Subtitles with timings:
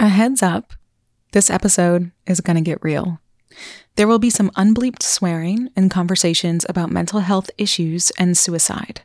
[0.00, 0.74] A heads up
[1.32, 3.18] this episode is going to get real.
[3.96, 9.00] There will be some unbleeped swearing and conversations about mental health issues and suicide.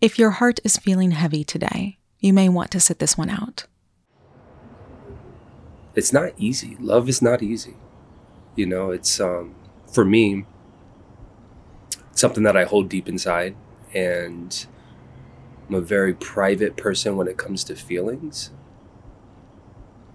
[0.00, 3.66] If your heart is feeling heavy today, you may want to sit this one out.
[5.94, 6.78] It's not easy.
[6.80, 7.76] Love is not easy.
[8.56, 9.54] You know, it's um
[9.92, 10.46] for me
[12.12, 13.56] something that I hold deep inside
[13.92, 14.66] and
[15.68, 18.52] I'm a very private person when it comes to feelings.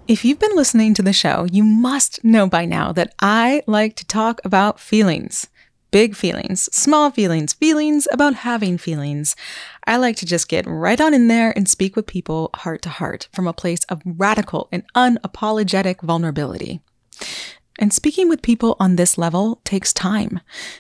[0.10, 3.96] If you've been listening to the show, you must know by now that I like
[3.98, 5.50] to talk about feelings.
[5.92, 9.36] Big feelings, small feelings, feelings about having feelings.
[9.86, 12.90] I like to just get right on in there and speak with people heart to
[12.90, 16.82] heart from a place of radical and unapologetic vulnerability.
[17.78, 20.40] And speaking with people on this level takes time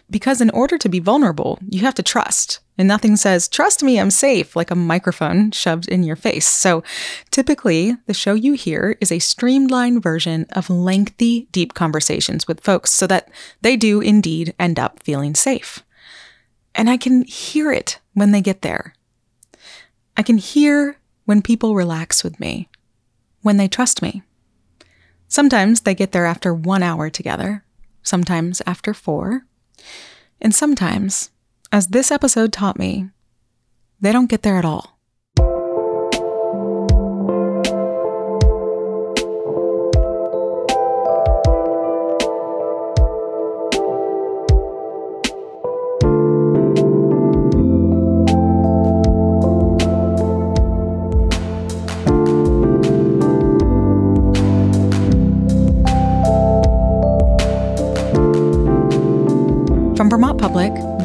[0.09, 2.62] because in order to be vulnerable, you have to trust.
[2.80, 6.48] And nothing says, trust me, I'm safe, like a microphone shoved in your face.
[6.48, 6.82] So
[7.30, 12.90] typically, the show you hear is a streamlined version of lengthy, deep conversations with folks
[12.91, 13.30] so that
[13.62, 15.84] they do indeed end up feeling safe.
[16.74, 18.93] And I can hear it when they get there.
[20.16, 22.70] I can hear when people relax with me,
[23.41, 24.24] when they trust me.
[25.27, 27.66] Sometimes they get there after one hour together,
[28.04, 29.43] sometimes after four,
[30.40, 31.30] and sometimes,
[31.71, 33.09] as this episode taught me,
[34.01, 34.99] they don't get there at all.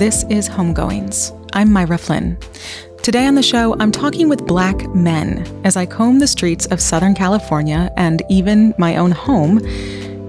[0.05, 1.33] This is Homegoings.
[1.55, 2.37] I'm Myra Flynn.
[3.03, 6.79] Today on the show, I'm talking with black men as I comb the streets of
[6.79, 9.61] Southern California and even my own home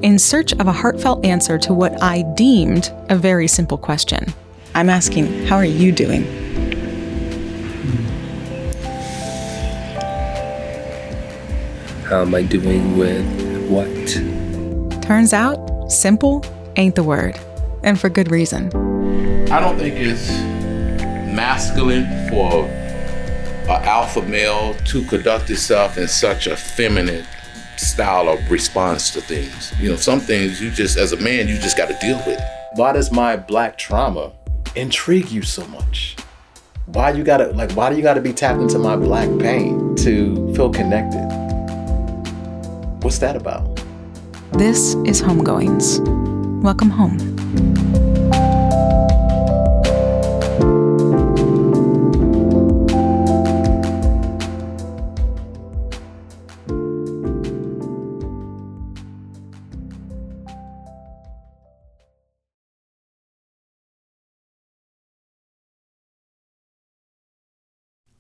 [0.02, 4.34] in search of a heartfelt answer to what I deemed a very simple question.
[4.76, 6.24] I'm asking, How are you doing?
[12.06, 15.02] How am I doing with what?
[15.04, 16.46] Turns out, simple
[16.78, 17.38] ain't the word,
[17.84, 18.95] and for good reason.
[19.52, 20.30] I don't think it's
[21.34, 27.26] masculine for an alpha male to conduct itself in such a feminine
[27.78, 29.74] style of response to things.
[29.80, 32.40] You know, some things you just, as a man, you just got to deal with.
[32.76, 34.32] Why does my black trauma
[34.76, 36.16] intrigue you so much?
[36.88, 37.72] Why you gotta like?
[37.72, 41.26] Why do you gotta be tapped into my black pain to feel connected?
[43.02, 43.82] What's that about?
[44.52, 46.00] This is Homegoings.
[46.62, 47.95] Welcome home.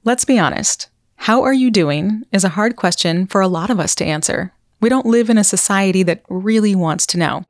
[0.05, 0.89] Let's be honest.
[1.15, 4.53] How are you doing is a hard question for a lot of us to answer.
[4.79, 7.45] We don't live in a society that really wants to know.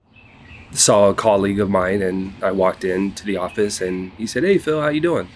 [0.72, 4.58] Saw a colleague of mine and I walked into the office and he said, "Hey
[4.58, 5.28] Phil, how you doing?"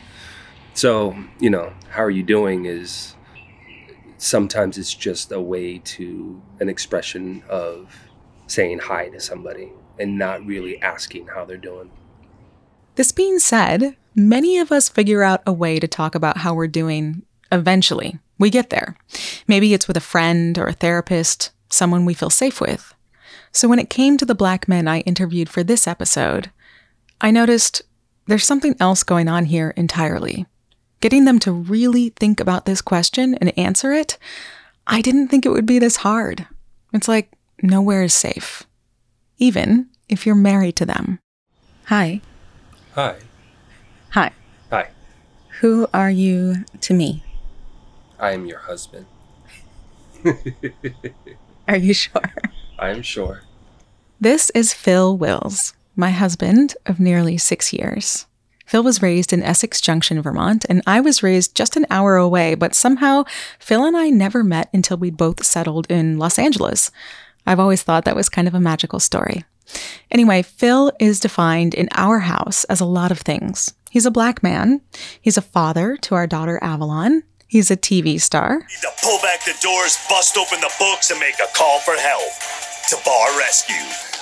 [0.73, 3.15] So, you know, how are you doing is
[4.17, 7.93] sometimes it's just a way to an expression of
[8.47, 11.91] saying hi to somebody and not really asking how they're doing.
[12.99, 16.67] This being said, many of us figure out a way to talk about how we're
[16.67, 18.19] doing eventually.
[18.37, 18.97] We get there.
[19.47, 22.93] Maybe it's with a friend or a therapist, someone we feel safe with.
[23.53, 26.51] So when it came to the black men I interviewed for this episode,
[27.21, 27.83] I noticed
[28.27, 30.45] there's something else going on here entirely.
[30.99, 34.17] Getting them to really think about this question and answer it,
[34.87, 36.47] I didn't think it would be this hard.
[36.91, 37.31] It's like
[37.61, 38.63] nowhere is safe,
[39.37, 41.19] even if you're married to them.
[41.85, 42.19] Hi.
[42.93, 43.19] Hi.
[44.11, 44.31] Hi.
[44.71, 44.89] Hi.
[45.59, 47.23] Who are you to me?
[48.19, 49.05] I am your husband.
[51.67, 52.33] Are you sure?
[52.79, 53.43] I am sure.
[54.19, 58.25] This is Phil Wills, my husband of nearly six years.
[58.65, 62.55] Phil was raised in Essex Junction, Vermont, and I was raised just an hour away,
[62.55, 63.23] but somehow
[63.59, 66.91] Phil and I never met until we'd both settled in Los Angeles.
[67.45, 69.43] I've always thought that was kind of a magical story.
[70.11, 73.73] Anyway, Phil is defined in our house as a lot of things.
[73.89, 74.81] He's a black man,
[75.21, 79.43] he's a father to our daughter Avalon, he's a TV star, Need to pull back
[79.45, 82.29] the doors, bust open the books, and make a call for help
[82.89, 83.75] to Bar Rescue.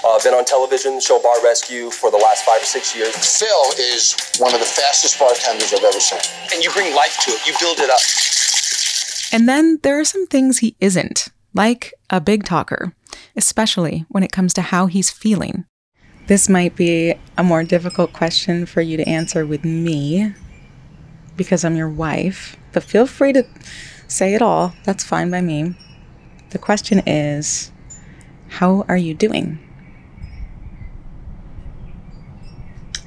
[0.05, 3.15] I've uh, been on television, show Bar Rescue for the last five or six years.
[3.39, 6.19] Phil is one of the fastest bartenders I've ever seen.
[6.53, 7.47] And you bring life to it.
[7.47, 7.99] You build it up.
[9.33, 11.29] And then there are some things he isn't.
[11.53, 12.93] like a big talker,
[13.37, 15.65] especially when it comes to how he's feeling.
[16.25, 20.33] This might be a more difficult question for you to answer with me
[21.37, 23.45] because I'm your wife, but feel free to
[24.07, 24.73] say it all.
[24.83, 25.75] That's fine by me.
[26.49, 27.71] The question is
[28.49, 29.59] How are you doing?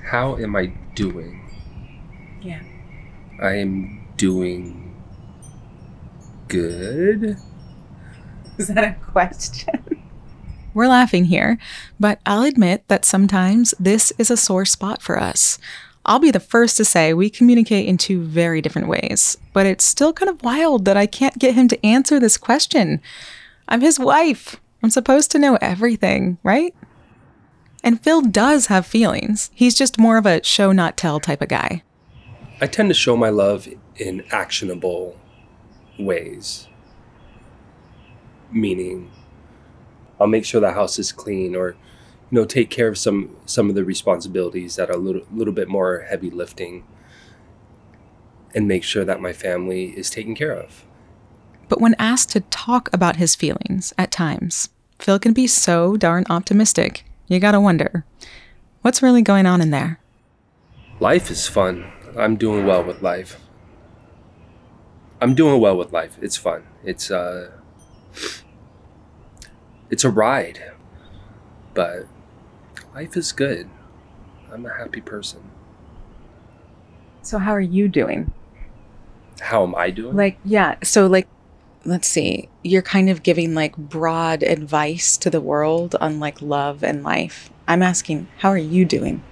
[0.05, 1.51] How am I doing?
[2.41, 2.63] Yeah.
[3.41, 4.95] I am doing
[6.49, 7.37] good.
[8.59, 9.99] Is that a question?
[10.73, 11.59] We're laughing here,
[11.99, 15.59] but I'll admit that sometimes this is a sore spot for us.
[16.07, 19.85] I'll be the first to say we communicate in two very different ways, but it's
[19.85, 23.01] still kind of wild that I can't get him to answer this question.
[23.69, 24.61] I'm his wife.
[24.83, 26.75] I'm supposed to know everything, right?
[27.83, 29.51] And Phil does have feelings.
[29.55, 31.83] He's just more of a show not tell type of guy.
[32.61, 35.19] I tend to show my love in actionable
[35.99, 36.69] ways.
[38.53, 39.11] Meaning,
[40.21, 41.71] I'll make sure the house is clean or
[42.31, 45.55] you know take care of some some of the responsibilities that are a little little
[45.55, 46.85] bit more heavy lifting
[48.55, 50.85] and make sure that my family is taken care of.
[51.69, 56.25] But when asked to talk about his feelings at times, Phil can be so darn
[56.29, 57.05] optimistic.
[57.29, 58.05] You gotta wonder
[58.83, 60.01] what's really going on in there?
[60.99, 61.91] Life is fun.
[62.17, 63.41] I'm doing well with life.
[65.21, 66.19] I'm doing well with life.
[66.21, 66.65] It's fun.
[66.85, 67.53] It's uh
[69.91, 70.73] it's a ride.
[71.75, 72.07] But
[72.95, 73.69] life is good.
[74.53, 75.43] I'm a happy person.
[77.23, 78.33] So, how are you doing?
[79.41, 80.17] How am I doing?
[80.17, 80.77] Like, yeah.
[80.83, 81.29] So, like,
[81.85, 82.49] let's see.
[82.63, 87.51] You're kind of giving like broad advice to the world on like love and life.
[87.69, 89.23] I'm asking, how are you doing?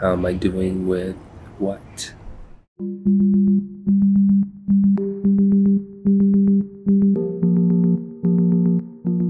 [0.00, 1.16] How am I doing with
[1.58, 2.14] what?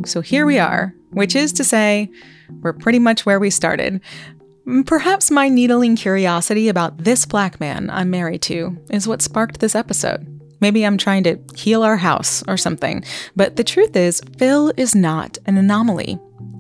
[0.07, 2.11] So here we are, which is to say,
[2.61, 4.03] we're pretty much where we started.
[4.67, 9.61] Mm, perhaps my needling curiosity about this black man I'm married to is what sparked
[9.61, 10.27] this episode.
[10.61, 13.05] Maybe I'm trying to heal our house or something,
[13.35, 16.19] but the truth is, Phil is not an anomaly.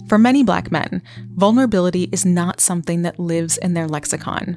[0.08, 1.02] For many black men,
[1.34, 4.56] vulnerability is not something that lives in their lexicon,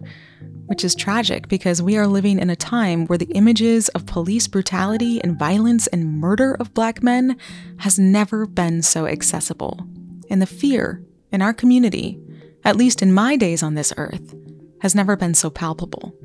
[0.68, 4.48] which is tragic because we are living in a time where the images of police
[4.48, 7.36] brutality and violence and murder of black men
[7.80, 9.86] has never been so accessible.
[10.30, 11.03] And the fear
[11.33, 12.18] in our community,
[12.63, 14.33] at least in my days on this earth,
[14.80, 16.15] has never been so palpable.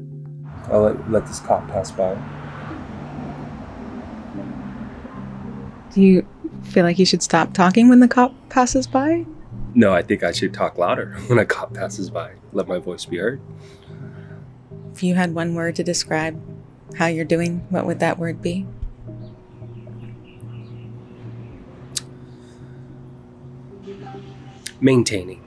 [0.70, 2.16] I'll let, let this cop pass by.
[5.92, 6.26] Do you
[6.66, 9.24] feel like you should stop talking when the cop passes by?
[9.74, 12.32] No, I think I should talk louder when a cop passes by.
[12.52, 13.40] Let my voice be heard.
[14.92, 16.40] If you had one word to describe
[16.96, 18.66] how you're doing, what would that word be?
[24.80, 25.42] Maintaining.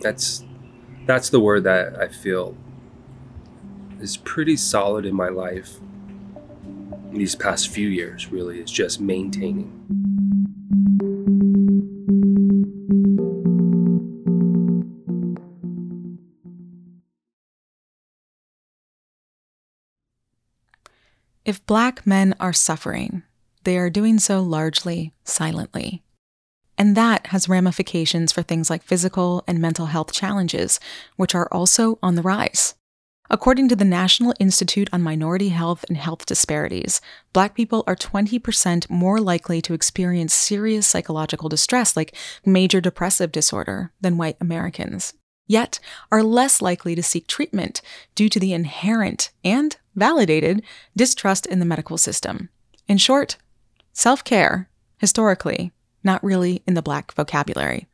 [0.00, 0.44] That's
[1.06, 2.56] that's the word that I feel
[4.00, 5.78] is pretty solid in my life
[7.18, 9.72] these past few years really is just maintaining.
[21.44, 23.22] If black men are suffering,
[23.62, 26.02] they are doing so largely silently.
[26.76, 30.80] And that has ramifications for things like physical and mental health challenges,
[31.16, 32.74] which are also on the rise.
[33.28, 37.00] According to the National Institute on Minority Health and Health Disparities,
[37.32, 42.14] Black people are 20% more likely to experience serious psychological distress like
[42.44, 45.14] major depressive disorder than white Americans,
[45.46, 45.80] yet
[46.12, 47.82] are less likely to seek treatment
[48.14, 50.62] due to the inherent and validated
[50.96, 52.48] distrust in the medical system.
[52.86, 53.36] In short,
[53.92, 54.68] self care,
[54.98, 55.72] historically,
[56.04, 57.88] not really in the Black vocabulary.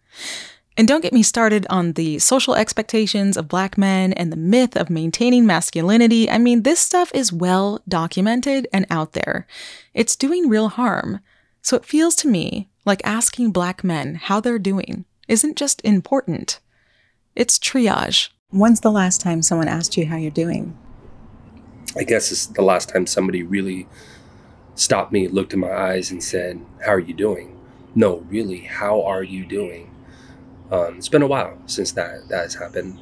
[0.76, 4.76] And don't get me started on the social expectations of black men and the myth
[4.76, 6.30] of maintaining masculinity.
[6.30, 9.46] I mean, this stuff is well documented and out there.
[9.92, 11.20] It's doing real harm.
[11.60, 16.60] So it feels to me like asking black men how they're doing isn't just important,
[17.36, 18.30] it's triage.
[18.50, 20.76] When's the last time someone asked you how you're doing?
[21.96, 23.86] I guess it's the last time somebody really
[24.74, 27.58] stopped me, looked in my eyes, and said, How are you doing?
[27.94, 29.90] No, really, how are you doing?
[30.72, 32.98] Um, it's been a while since that, that has happened.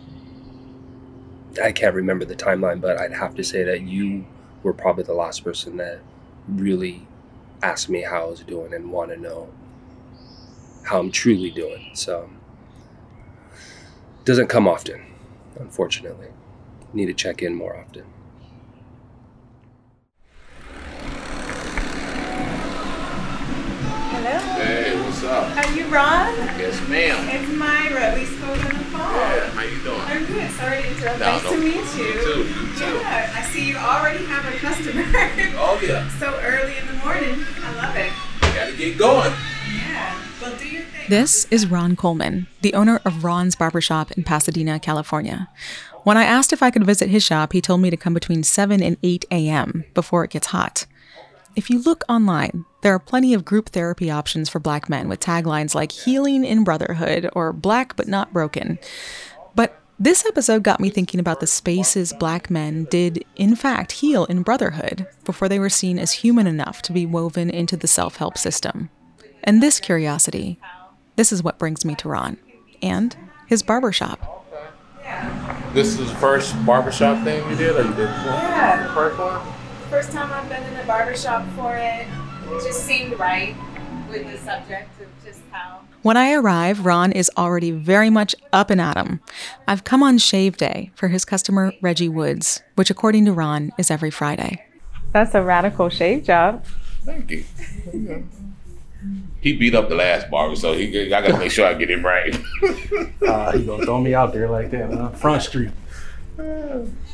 [1.62, 4.26] I can't remember the timeline, but I'd have to say that you
[4.64, 6.00] were probably the last person that
[6.48, 7.06] really
[7.62, 9.48] asked me how I was doing and want to know
[10.82, 11.90] how I'm truly doing.
[11.94, 12.28] So
[14.24, 15.02] doesn't come often,
[15.60, 16.26] unfortunately.
[16.92, 18.04] Need to check in more often.
[24.10, 24.38] Hello.
[24.56, 24.89] Hey,
[25.22, 25.66] what's up?
[25.66, 26.36] Are you Ron?
[26.58, 27.28] Yes, ma'am.
[27.28, 28.14] It's Myra.
[28.14, 29.50] We spoke on the phone.
[29.50, 30.00] how you doing?
[30.00, 30.50] I'm good.
[30.52, 31.18] Sorry to interrupt.
[31.18, 31.50] No, nice no.
[31.50, 32.04] to meet you.
[32.04, 32.98] You too, you too.
[33.00, 35.04] Yeah, I see you already have a customer.
[35.62, 37.44] Oh yeah, so early in the morning.
[37.62, 38.12] I love it.
[38.40, 39.32] gotta get going.
[39.68, 40.18] Yeah.
[40.40, 41.06] Well, do your thing.
[41.08, 45.48] This is Ron Coleman, the owner of Ron's Barbershop in Pasadena, California.
[46.04, 48.42] When I asked if I could visit his shop, he told me to come between
[48.42, 49.84] 7 and 8 a.m.
[49.92, 50.86] before it gets hot.
[51.56, 55.20] If you look online, there are plenty of group therapy options for black men with
[55.20, 58.78] taglines like healing in brotherhood or black but not broken.
[59.54, 64.24] But this episode got me thinking about the spaces black men did, in fact, heal
[64.26, 68.16] in brotherhood before they were seen as human enough to be woven into the self
[68.16, 68.88] help system.
[69.42, 70.58] And this curiosity,
[71.16, 72.38] this is what brings me to Ron
[72.80, 73.16] and
[73.46, 74.46] his barbershop.
[75.74, 78.94] This is the first barbershop thing you did, or you did Yeah.
[78.94, 79.40] first one?
[79.90, 82.06] First time I've been in the barbershop for it.
[82.46, 83.56] It just seemed right
[84.08, 85.80] with the subject of just how.
[86.02, 89.20] When I arrive, Ron is already very much up and at 'em.
[89.66, 93.90] I've come on shave day for his customer, Reggie Woods, which, according to Ron, is
[93.90, 94.64] every Friday.
[95.12, 96.64] That's a radical shave job.
[97.04, 97.44] Thank you.
[99.40, 102.04] He beat up the last barber, so he I gotta make sure I get him
[102.04, 102.38] right.
[103.26, 105.10] Uh, he gonna throw me out there like that, huh?
[105.10, 105.70] Front Street.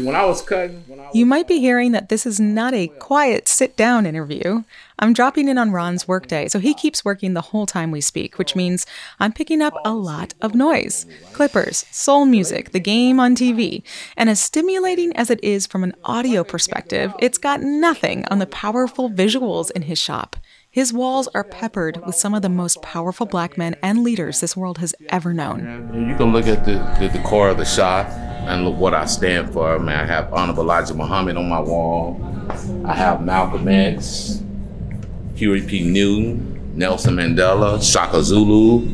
[0.00, 2.40] See, when I was cutting, when I was You might be hearing that this is
[2.40, 4.64] not a quiet sit down interview.
[4.98, 8.38] I'm dropping in on Ron's workday, so he keeps working the whole time we speak,
[8.38, 8.86] which means
[9.18, 13.82] I'm picking up a lot of noise clippers, soul music, the game on TV.
[14.16, 18.46] And as stimulating as it is from an audio perspective, it's got nothing on the
[18.46, 20.36] powerful visuals in his shop.
[20.72, 24.56] His walls are peppered with some of the most powerful black men and leaders this
[24.56, 26.08] world has ever known.
[26.08, 29.52] You can look at the, the decor of the shop and look what I stand
[29.52, 29.74] for.
[29.74, 32.20] I mean, I have Honorable Elijah Muhammad on my wall.
[32.84, 34.44] I have Malcolm X,
[35.34, 35.82] Huey P.
[35.82, 38.88] Newton, Nelson Mandela, Shaka Zulu,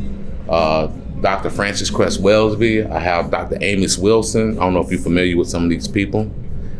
[0.49, 0.87] uh,
[1.21, 1.51] Dr.
[1.51, 2.91] Frances Cress Welsing.
[2.91, 3.59] I have Dr.
[3.61, 4.57] Amos Wilson.
[4.57, 6.31] I don't know if you're familiar with some of these people.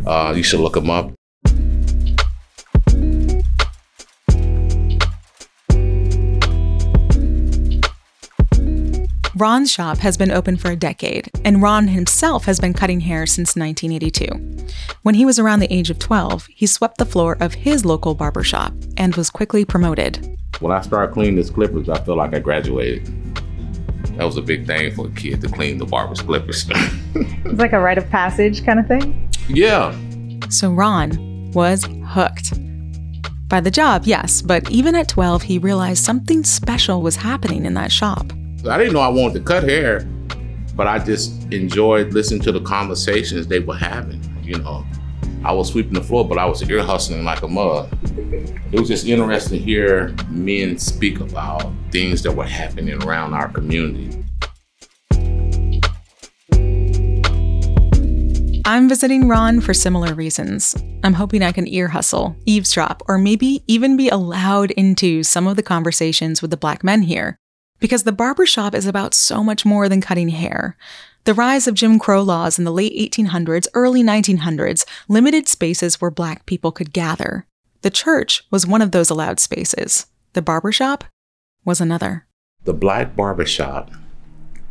[0.07, 1.13] Uh, you should look them up.
[9.37, 13.27] Ron's shop has been open for a decade, and Ron himself has been cutting hair
[13.27, 14.67] since 1982.
[15.03, 18.15] When he was around the age of 12, he swept the floor of his local
[18.15, 20.39] barber shop and was quickly promoted.
[20.61, 23.05] When I started cleaning his clippers, I felt like I graduated.
[24.17, 26.67] That was a big thing for a kid to clean the barber's clippers.
[27.15, 29.31] It's like a rite of passage kind of thing.
[29.49, 29.95] yeah,
[30.49, 32.55] So Ron was hooked.
[33.49, 37.75] By the job, yes, but even at 12, he realized something special was happening in
[37.75, 38.33] that shop.
[38.69, 40.01] I didn't know I wanted to cut hair,
[40.75, 44.23] but I just enjoyed listening to the conversations they were having.
[44.43, 44.85] You know,
[45.45, 47.89] I was sweeping the floor, but I was ear hustling like a mug.
[48.73, 53.49] It was just interesting to hear men speak about things that were happening around our
[53.49, 54.23] community.
[58.69, 60.75] I'm visiting Ron for similar reasons.
[61.05, 65.55] I'm hoping I can ear hustle, eavesdrop, or maybe even be allowed into some of
[65.55, 67.39] the conversations with the black men here.
[67.79, 70.77] Because the barbershop is about so much more than cutting hair.
[71.25, 76.11] The rise of Jim Crow laws in the late 1800s, early 1900s limited spaces where
[76.11, 77.47] black people could gather.
[77.83, 80.07] The church was one of those allowed spaces.
[80.33, 81.05] The barbershop
[81.65, 82.27] was another.
[82.65, 83.91] The black barbershop,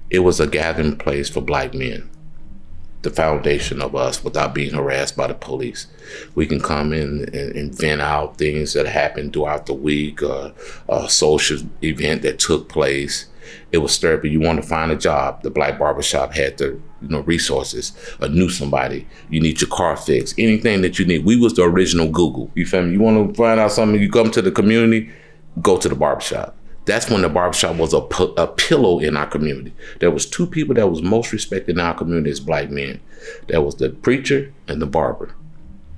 [0.10, 2.10] it was a gathering place for black men.
[3.06, 5.86] The foundation of us without being harassed by the police.
[6.34, 10.50] We can come in and, and vent out things that happened throughout the week, uh,
[10.90, 13.28] a social event that took place.
[13.72, 14.32] It was therapy.
[14.32, 15.44] You want to find a job.
[15.44, 17.92] The black barbershop had the you know resources.
[18.20, 19.08] Or knew somebody.
[19.30, 20.40] You need your car fixed.
[20.40, 21.26] Anything that you need.
[21.26, 22.50] We was the original Google.
[22.56, 22.94] You feel me?
[22.94, 24.02] You want to find out something?
[24.02, 25.12] You come to the community.
[25.62, 26.58] Go to the barbershop.
[26.86, 27.98] That's when the barbershop was a,
[28.42, 29.74] a pillow in our community.
[30.00, 33.02] There was two people that was most respected in our community as black men.
[33.48, 35.34] That was the preacher and the barber.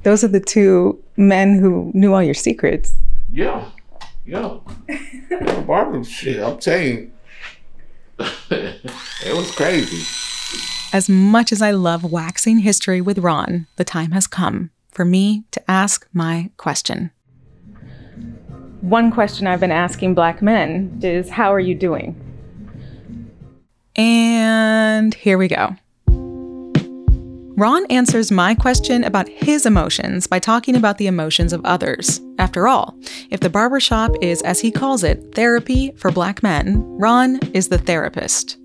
[0.04, 2.94] Those are the two men who knew all your secrets.
[3.30, 3.70] Yeah,
[4.26, 4.60] yeah.
[4.88, 6.42] the barber shit.
[6.42, 7.12] I'm telling you,
[8.50, 10.06] it was crazy.
[10.94, 15.44] As much as I love waxing history with Ron, the time has come for me
[15.52, 17.12] to ask my question.
[18.82, 22.16] One question I've been asking black men is how are you doing?
[23.96, 25.76] And here we go.
[27.58, 32.22] Ron answers my question about his emotions by talking about the emotions of others.
[32.38, 32.96] After all,
[33.32, 37.80] if the barbershop is, as he calls it, therapy for black men, Ron is the
[37.80, 38.58] therapist.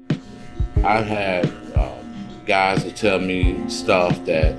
[0.85, 1.95] I've had uh,
[2.45, 4.55] guys that tell me stuff that,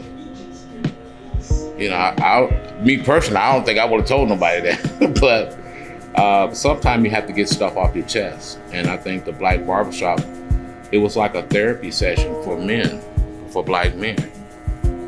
[1.77, 5.17] you know, I, I, me personally, I don't think I would have told nobody that.
[5.21, 5.57] but
[6.19, 8.59] uh, sometimes you have to get stuff off your chest.
[8.71, 10.19] And I think the Black Barbershop,
[10.91, 13.01] it was like a therapy session for men,
[13.49, 14.17] for black men.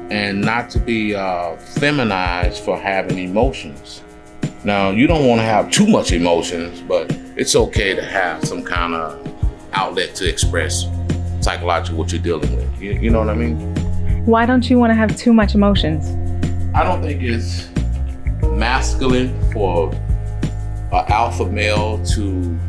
[0.09, 4.01] And not to be uh, feminized for having emotions.
[4.63, 8.63] Now, you don't want to have too much emotions, but it's okay to have some
[8.63, 9.35] kind of
[9.73, 10.87] outlet to express
[11.41, 12.81] psychologically what you're dealing with.
[12.81, 13.75] You, you know what I mean?
[14.25, 16.24] Why don't you want to have too much emotions?
[16.75, 17.69] I don't think it's
[18.41, 19.93] masculine for
[20.91, 22.59] an alpha male to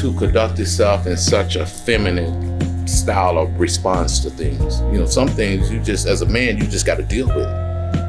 [0.00, 4.80] to conduct itself in such a feminine style of response to things.
[4.92, 7.48] You know, some things you just as a man you just got to deal with.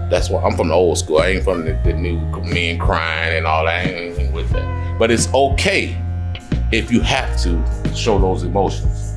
[0.10, 1.20] That's why I'm from the old school.
[1.20, 3.86] I ain't from the, the new men crying and all that.
[3.86, 4.98] I ain't, ain't with that.
[4.98, 5.96] But it's okay
[6.72, 7.64] if you have to
[7.96, 9.16] show those emotions.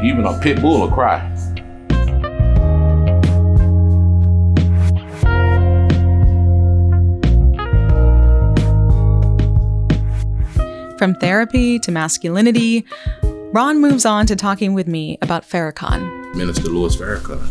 [0.00, 1.31] Even a pit bull will cry.
[11.02, 12.86] From therapy to masculinity,
[13.50, 16.32] Ron moves on to talking with me about Farrakhan.
[16.36, 17.44] Minister Louis Farrakhan.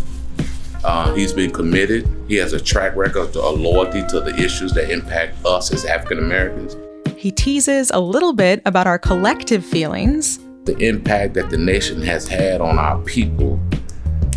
[0.85, 2.07] Uh, he's been committed.
[2.29, 6.19] He has a track record of loyalty to the issues that impact us as African
[6.19, 6.77] Americans.
[7.17, 10.39] He teases a little bit about our collective feelings.
[10.63, 13.59] The impact that the nation has had on our people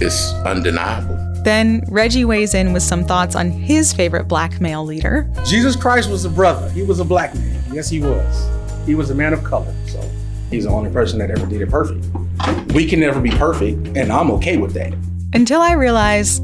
[0.01, 1.17] is undeniable.
[1.45, 5.31] Then Reggie weighs in with some thoughts on his favorite black male leader.
[5.45, 6.69] Jesus Christ was a brother.
[6.71, 7.63] He was a black man.
[7.73, 8.64] Yes, he was.
[8.87, 9.75] He was a man of color.
[9.87, 10.01] So
[10.51, 12.05] he's the only person that ever did it perfect.
[12.73, 14.95] We can never be perfect, and I'm okay with that.
[15.33, 16.41] Until I realize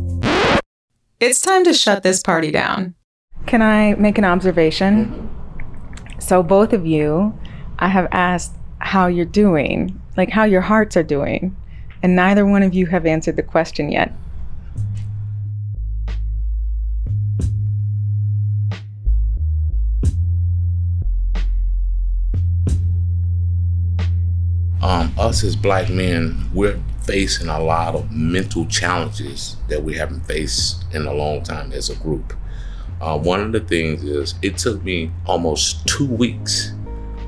[1.21, 2.95] it's time to shut this party down.
[3.47, 5.29] Can I make an observation?
[6.19, 7.39] So, both of you,
[7.79, 11.57] I have asked how you're doing, like how your hearts are doing,
[12.03, 14.13] and neither one of you have answered the question yet.
[24.83, 30.21] Um, us as black men, we're facing a lot of mental challenges that we haven't
[30.27, 32.33] faced in a long time as a group.
[33.01, 36.73] Uh, one of the things is it took me almost two weeks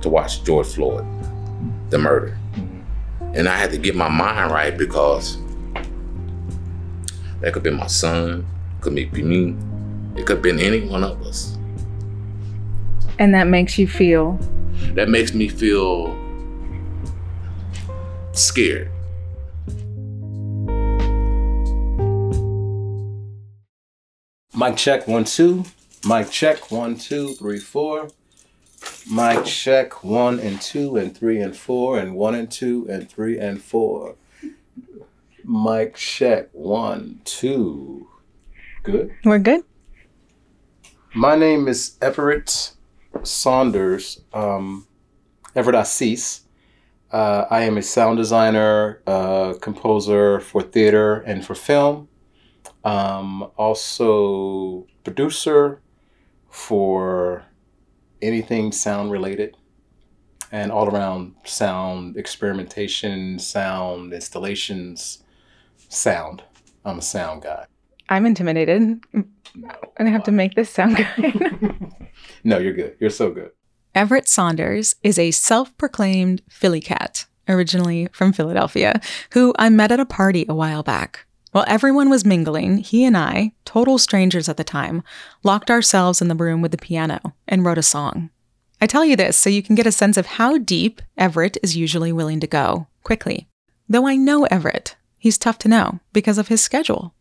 [0.02, 1.04] to watch George Floyd,
[1.90, 2.38] the murder.
[3.34, 5.38] And I had to get my mind right because
[7.40, 8.46] that could be my son,
[8.80, 9.56] could be me,
[10.16, 11.56] it could have been any one of us.
[13.18, 14.38] And that makes you feel?
[14.94, 16.21] That makes me feel
[18.32, 18.90] scared.
[24.54, 25.64] Mic check one two.
[26.04, 28.08] Mic check one two three four.
[29.10, 33.38] Mic check one and two and three and four and one and two and three
[33.38, 34.16] and four.
[35.44, 38.08] Mic check one two.
[38.82, 39.12] Good.
[39.24, 39.64] We're good.
[41.14, 42.72] My name is Everett
[43.22, 44.22] Saunders.
[44.32, 44.86] Um,
[45.56, 46.41] Everett Assis.
[47.12, 52.08] Uh, I am a sound designer, uh, composer for theater and for film.
[52.84, 55.82] Um, also, producer
[56.48, 57.44] for
[58.22, 59.56] anything sound related
[60.50, 65.22] and all around sound experimentation, sound installations,
[65.88, 66.42] sound.
[66.84, 67.66] I'm a sound guy.
[68.08, 69.00] I'm intimidated.
[69.14, 69.30] I'm
[69.98, 71.92] gonna have to make this sound good.
[72.42, 72.96] no, you're good.
[73.00, 73.50] You're so good.
[73.94, 79.02] Everett Saunders is a self proclaimed Philly cat, originally from Philadelphia,
[79.32, 81.26] who I met at a party a while back.
[81.50, 85.02] While everyone was mingling, he and I, total strangers at the time,
[85.42, 88.30] locked ourselves in the room with the piano and wrote a song.
[88.80, 91.76] I tell you this so you can get a sense of how deep Everett is
[91.76, 93.46] usually willing to go, quickly.
[93.90, 97.14] Though I know Everett, he's tough to know because of his schedule.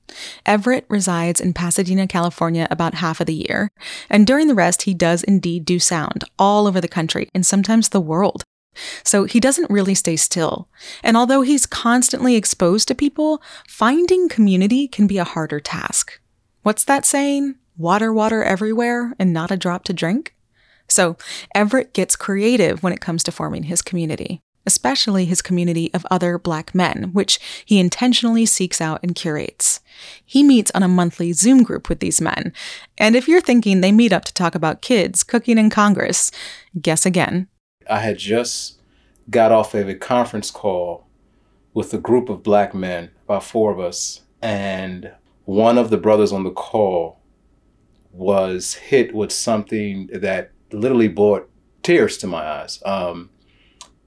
[0.43, 3.69] Everett resides in Pasadena, California about half of the year,
[4.09, 7.89] and during the rest, he does indeed do sound all over the country and sometimes
[7.89, 8.43] the world.
[9.03, 10.67] So he doesn't really stay still.
[11.03, 16.19] And although he's constantly exposed to people, finding community can be a harder task.
[16.63, 17.55] What's that saying?
[17.77, 20.33] Water, water everywhere and not a drop to drink?
[20.87, 21.17] So
[21.53, 26.38] Everett gets creative when it comes to forming his community, especially his community of other
[26.38, 29.80] black men, which he intentionally seeks out and curates.
[30.26, 32.54] He meets on a monthly Zoom group with these men.
[32.97, 36.32] And if you're thinking they meet up to talk about kids, cooking, and Congress,
[36.82, 37.47] guess again.
[37.89, 38.80] I had just
[39.30, 41.08] got off of a conference call
[41.74, 45.12] with a group of black men, about four of us, and
[45.45, 47.19] one of the brothers on the call
[48.12, 51.50] was hit with something that literally brought
[51.84, 52.82] tears to my eyes.
[52.86, 53.30] Um,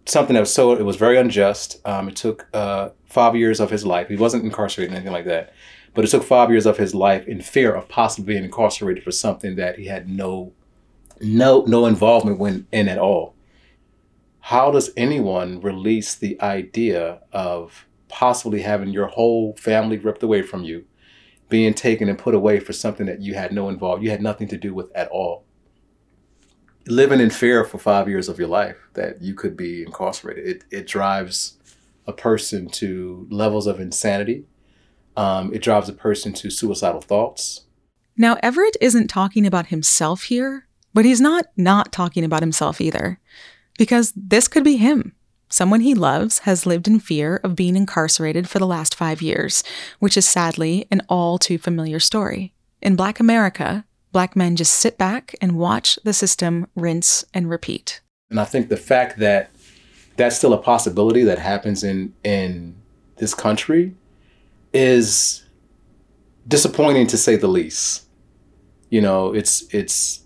[0.06, 1.80] something that was so it was very unjust.
[1.84, 4.08] Um, it took uh, five years of his life.
[4.08, 5.52] He wasn't incarcerated or anything like that,
[5.94, 9.12] but it took five years of his life in fear of possibly being incarcerated for
[9.12, 10.52] something that he had no
[11.20, 13.34] no no involvement in at all.
[14.40, 20.64] How does anyone release the idea of possibly having your whole family ripped away from
[20.64, 20.84] you,
[21.48, 24.48] being taken and put away for something that you had no involved, you had nothing
[24.48, 25.43] to do with at all?
[26.86, 30.46] Living in fear for five years of your life that you could be incarcerated.
[30.46, 31.56] It, it drives
[32.06, 34.44] a person to levels of insanity.
[35.16, 37.62] Um, it drives a person to suicidal thoughts.
[38.16, 43.18] Now, Everett isn't talking about himself here, but he's not not talking about himself either.
[43.78, 45.14] Because this could be him.
[45.48, 49.62] Someone he loves has lived in fear of being incarcerated for the last five years,
[49.98, 52.52] which is sadly an all too familiar story.
[52.80, 58.00] In Black America, black men just sit back and watch the system rinse and repeat.
[58.30, 59.50] And I think the fact that
[60.16, 62.76] that's still a possibility that happens in in
[63.16, 63.94] this country
[64.72, 65.44] is
[66.46, 68.06] disappointing to say the least.
[68.88, 70.22] You know, it's it's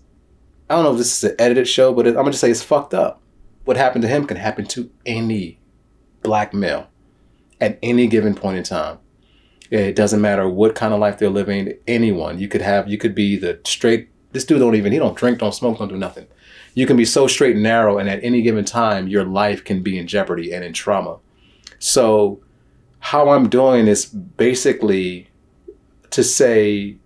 [0.69, 2.63] I don't know if this is an edited show, but it, I'm gonna say it's
[2.63, 3.21] fucked up.
[3.65, 5.59] What happened to him can happen to any
[6.21, 6.87] black male
[7.59, 8.99] at any given point in time.
[9.69, 11.73] It doesn't matter what kind of life they're living.
[11.87, 14.09] Anyone, you could have, you could be the straight.
[14.31, 14.91] This dude don't even.
[14.91, 16.27] He don't drink, don't smoke, don't do nothing.
[16.73, 19.81] You can be so straight and narrow, and at any given time, your life can
[19.81, 21.17] be in jeopardy and in trauma.
[21.79, 22.41] So,
[22.99, 25.29] how I'm doing is basically
[26.11, 26.97] to say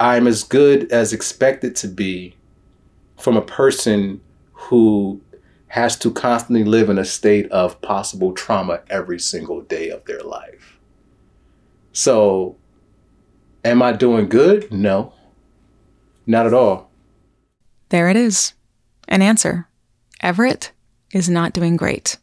[0.00, 2.34] I'm as good as expected to be
[3.18, 4.20] from a person
[4.52, 5.20] who
[5.68, 10.22] has to constantly live in a state of possible trauma every single day of their
[10.22, 10.78] life.
[11.92, 12.56] So,
[13.64, 14.72] am I doing good?
[14.72, 15.12] No,
[16.26, 16.90] not at all.
[17.90, 18.54] There it is.
[19.08, 19.68] An answer.
[20.20, 20.72] Everett
[21.12, 22.16] is not doing great.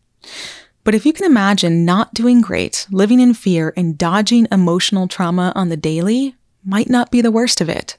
[0.84, 5.52] But if you can imagine not doing great, living in fear, and dodging emotional trauma
[5.56, 7.98] on the daily, might not be the worst of it.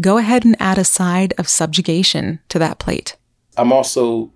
[0.00, 3.16] Go ahead and add a side of subjugation to that plate.
[3.56, 4.32] I'm also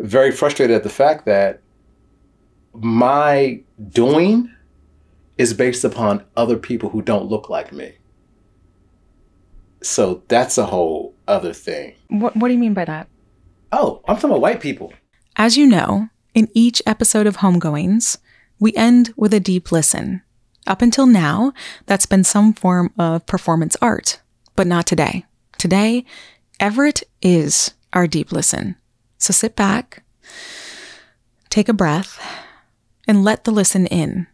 [0.00, 1.60] very frustrated at the fact that
[2.74, 4.52] my doing
[5.38, 7.94] is based upon other people who don't look like me.
[9.82, 11.94] So that's a whole other thing.
[12.08, 13.08] What, what do you mean by that?
[13.72, 14.92] Oh, I'm talking about white people.
[15.36, 18.18] As you know, in each episode of Homegoings,
[18.58, 20.22] we end with a deep listen.
[20.66, 21.52] Up until now,
[21.86, 24.20] that's been some form of performance art,
[24.54, 25.24] but not today.
[25.56, 26.04] Today,
[26.58, 28.76] Everett is our deep listen.
[29.18, 30.02] So sit back,
[31.48, 32.20] take a breath,
[33.08, 34.26] and let the listen in.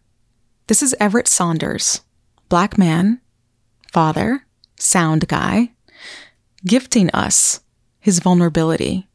[0.69, 2.01] This is Everett Saunders,
[2.49, 3.21] black man,
[3.93, 5.71] father, sound guy,
[6.65, 7.61] gifting us
[8.01, 9.07] his vulnerability.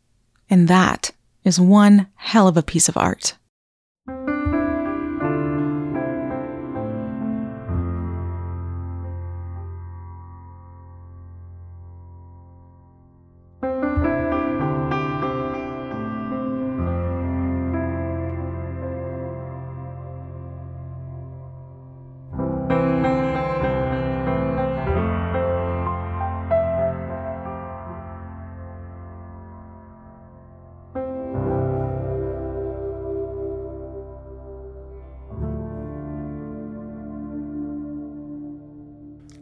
[0.49, 1.11] And that
[1.43, 3.35] is one hell of a piece of art.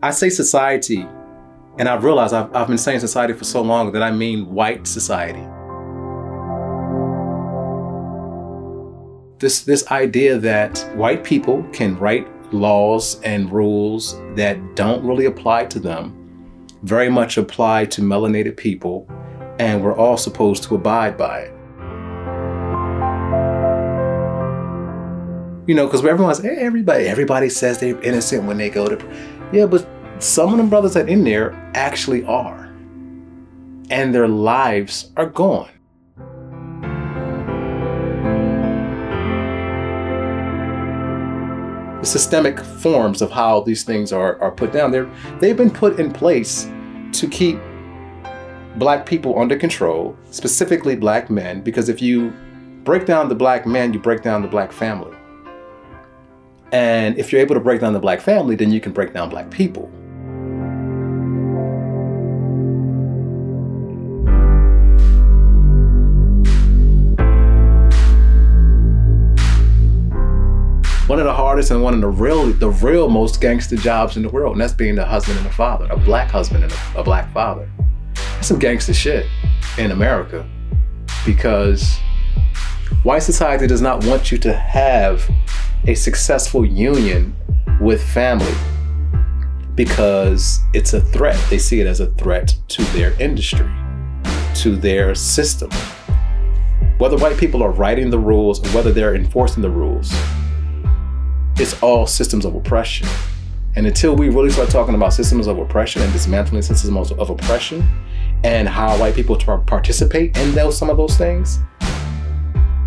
[0.02, 1.06] I say society,
[1.78, 4.88] and I've realized I've, I've been saying society for so long that I mean white
[4.88, 5.46] society.
[9.40, 15.66] This, this idea that white people can write laws and rules that don't really apply
[15.66, 16.16] to them,
[16.84, 19.06] very much apply to melanated people,
[19.60, 21.52] and we're all supposed to abide by it.
[25.68, 29.88] You know, because everyone's everybody everybody says they're innocent when they go to yeah, but
[30.20, 32.66] some of them brothers that in there actually are.
[33.90, 35.70] And their lives are gone.
[42.00, 45.10] The systemic forms of how these things are, are put down, they're,
[45.40, 46.70] they've been put in place
[47.14, 47.60] to keep
[48.78, 52.32] black people under control, specifically black men, because if you
[52.84, 55.19] break down the black man, you break down the black family.
[56.72, 59.30] And if you're able to break down the black family, then you can break down
[59.30, 59.90] black people.
[71.08, 74.22] One of the hardest and one of the real, the real most gangster jobs in
[74.22, 77.00] the world, and that's being a husband and a father, a black husband and a,
[77.00, 77.68] a black father.
[78.14, 79.26] That's some gangster shit
[79.80, 80.48] in America,
[81.26, 81.98] because
[83.04, 85.28] White society does not want you to have
[85.88, 87.36] a successful union
[87.80, 88.54] with family
[89.76, 91.40] because it's a threat.
[91.50, 93.70] They see it as a threat to their industry,
[94.56, 95.70] to their system.
[96.98, 100.12] Whether white people are writing the rules or whether they're enforcing the rules,
[101.56, 103.08] it's all systems of oppression.
[103.76, 107.88] And until we really start talking about systems of oppression and dismantling systems of oppression
[108.44, 111.60] and how white people participate in those some of those things,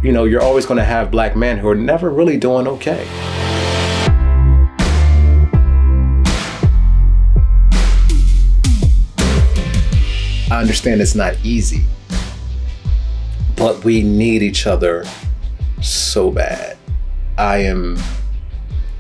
[0.02, 3.06] you know, you're always going to have black men who are never really doing okay.
[10.50, 11.84] I understand it's not easy,
[13.56, 15.04] but we need each other
[15.80, 16.76] so bad.
[17.38, 17.96] I am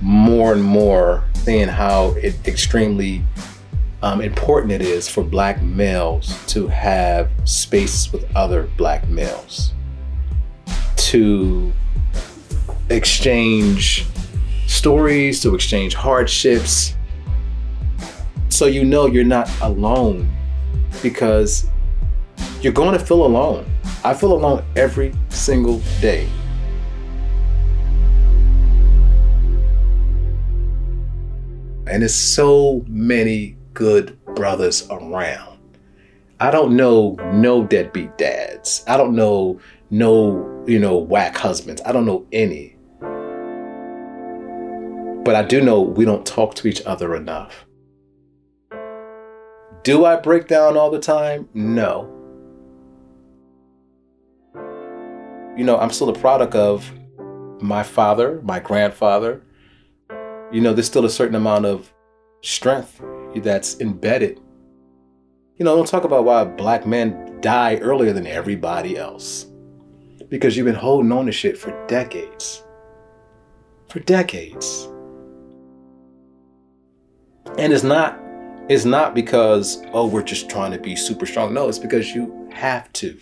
[0.00, 3.22] more and more seeing how it extremely
[4.02, 9.72] um, important it is for black males to have space with other black males,
[11.12, 11.70] to
[12.88, 14.06] exchange
[14.66, 16.94] stories, to exchange hardships,
[18.48, 20.26] so you know you're not alone
[21.02, 21.66] because
[22.62, 23.70] you're going to feel alone.
[24.02, 26.26] I feel alone every single day.
[31.88, 35.58] And there's so many good brothers around.
[36.40, 38.82] I don't know no deadbeat dads.
[38.88, 39.60] I don't know
[39.92, 41.82] no, you know, whack husbands.
[41.84, 42.76] I don't know any.
[45.24, 47.64] But I do know we don't talk to each other enough.
[49.82, 51.48] Do I break down all the time?
[51.54, 52.08] No.
[55.56, 56.90] You know, I'm still a product of
[57.60, 59.42] my father, my grandfather.
[60.52, 61.92] You know, there's still a certain amount of
[62.42, 63.00] strength
[63.36, 64.40] that's embedded.
[65.56, 69.46] You know, don't talk about why black men die earlier than everybody else.
[70.32, 72.64] Because you've been holding on to shit for decades.
[73.90, 74.88] For decades.
[77.58, 78.18] And it's not
[78.70, 81.52] it's not because, oh, we're just trying to be super strong.
[81.52, 83.20] No, it's because you have to.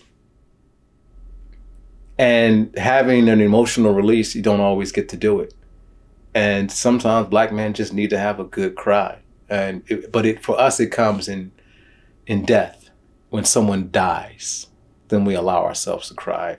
[2.17, 5.53] And having an emotional release, you don't always get to do it.
[6.33, 9.19] And sometimes black men just need to have a good cry.
[9.49, 11.51] And it, but it for us it comes in
[12.29, 12.91] in death.
[13.31, 14.69] When someone dies,
[15.09, 16.59] then we allow ourselves to cry.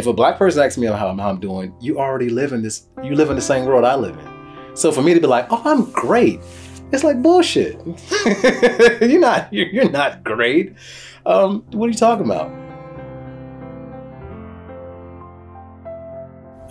[0.00, 2.86] If a black person asks me how, how I'm doing, you already live in this,
[3.04, 4.74] you live in the same world I live in.
[4.74, 6.40] So for me to be like, oh, I'm great,
[6.90, 7.78] it's like bullshit.
[9.02, 10.74] you're not, you're, not great.
[11.26, 12.50] Um, what are you talking about?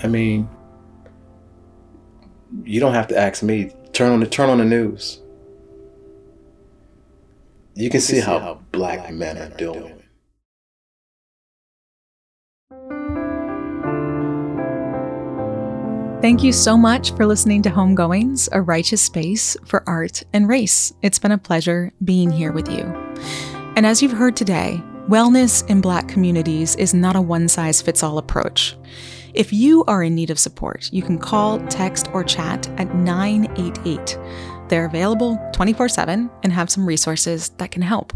[0.03, 0.49] I mean,
[2.63, 3.71] you don't have to ask me.
[3.93, 5.21] Turn on the turn on the news.
[7.75, 9.79] You can, see, see how, how black, black men, men are doing.
[9.81, 9.98] doing.
[16.21, 20.91] Thank you so much for listening to Homegoings, a righteous space for art and race.
[21.01, 22.83] It's been a pleasure being here with you.
[23.77, 28.03] And as you've heard today, wellness in Black communities is not a one size fits
[28.03, 28.75] all approach.
[29.33, 34.19] If you are in need of support, you can call, text, or chat at 988.
[34.67, 38.11] They're available 24 7 and have some resources that can help.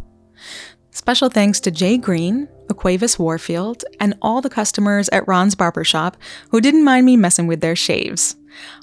[0.92, 6.17] Special thanks to Jay Green, Aquavis Warfield, and all the customers at Ron's Barbershop
[6.49, 8.36] who didn't mind me messing with their shaves.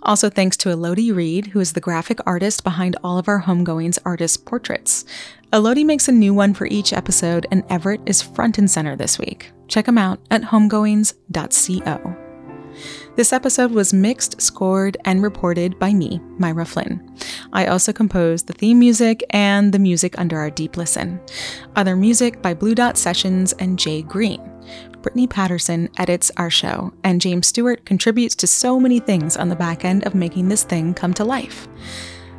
[0.03, 3.98] Also, thanks to Elodie Reed, who is the graphic artist behind all of our Homegoings
[4.05, 5.05] artist portraits.
[5.53, 9.18] Elodie makes a new one for each episode, and Everett is front and center this
[9.18, 9.50] week.
[9.68, 12.16] Check him out at homegoings.co.
[13.16, 17.16] This episode was mixed, scored, and reported by me, Myra Flynn.
[17.53, 21.21] I also composed the theme music and the music under our deep listen.
[21.77, 24.41] Other music by Blue Dot Sessions and Jay Green.
[25.03, 29.57] Brittany Patterson edits our show, and James Stewart contributes to so many things on the
[29.57, 31.69] back end of making this thing come to life.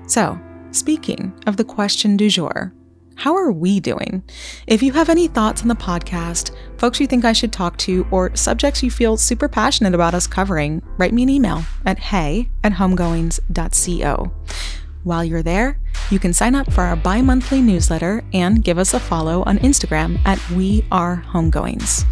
[0.08, 0.40] So,
[0.72, 2.74] speaking of the question du jour,
[3.16, 4.24] how are we doing?
[4.66, 8.08] If you have any thoughts on the podcast, folks you think I should talk to,
[8.10, 12.50] or subjects you feel super passionate about us covering, write me an email at hey
[12.64, 14.32] at homegoings.co.
[15.04, 15.80] While you're there,
[16.12, 19.58] you can sign up for our bi monthly newsletter and give us a follow on
[19.60, 22.06] Instagram at We Are Homegoings.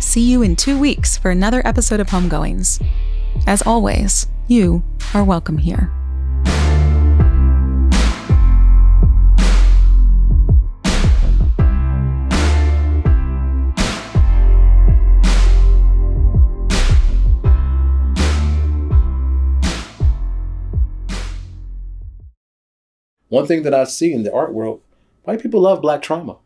[0.00, 2.84] See you in two weeks for another episode of Homegoings.
[3.46, 4.82] As always, you
[5.14, 5.90] are welcome here.
[23.28, 24.82] One thing that I see in the art world,
[25.26, 26.38] White people love black trauma.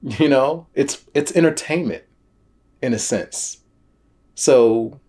[0.00, 2.04] You know, it's it's entertainment
[2.80, 3.64] in a sense.
[4.36, 5.00] So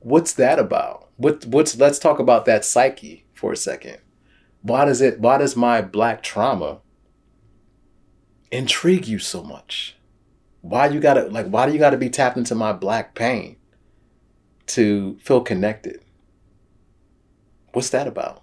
[0.00, 1.08] what's that about?
[1.16, 3.96] What what's let's talk about that psyche for a second.
[4.60, 6.80] Why does it why does my black trauma
[8.52, 9.96] intrigue you so much?
[10.60, 13.56] Why you gotta like why do you gotta be tapped into my black pain
[14.66, 16.04] to feel connected?
[17.72, 18.42] What's that about?